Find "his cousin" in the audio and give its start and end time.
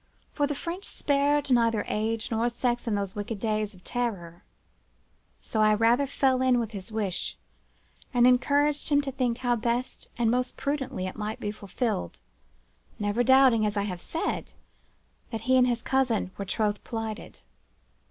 15.67-16.31